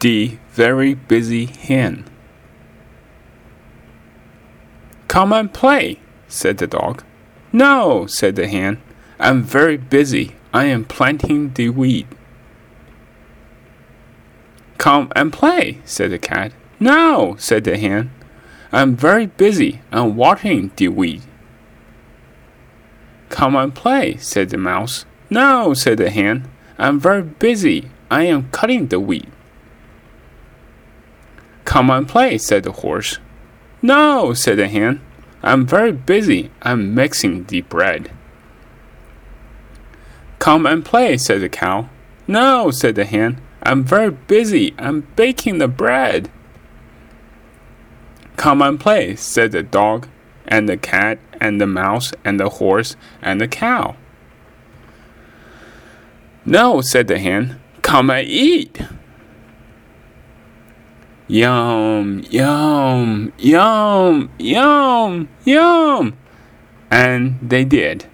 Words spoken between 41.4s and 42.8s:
the cow. No,